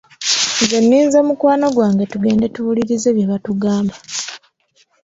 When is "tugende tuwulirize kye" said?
2.11-3.25